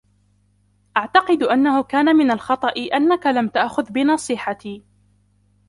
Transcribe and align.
اعتقد 0.97 1.43
انه 1.43 1.83
كان 1.83 2.15
من 2.15 2.31
الخطأ 2.31 2.73
أنك 2.93 3.27
لم 3.27 3.47
تأخذ 3.47 3.91
بنصيحتي. 3.91 4.83